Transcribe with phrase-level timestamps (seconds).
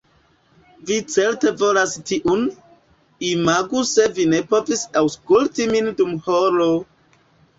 [0.89, 2.47] Vi certe volas tiun.
[3.31, 6.71] Imagu se vi ne povis aŭskulti min dum horo!